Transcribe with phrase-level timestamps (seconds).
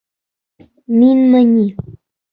[0.97, 1.65] Минме ни!